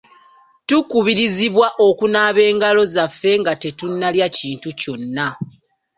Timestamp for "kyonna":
4.79-5.27